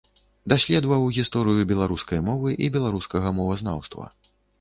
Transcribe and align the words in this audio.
Даследаваў 0.51 1.03
гісторыю 1.17 1.65
беларускай 1.71 2.23
мовы 2.29 2.55
і 2.69 2.71
беларускага 2.79 3.35
мовазнаўства. 3.41 4.09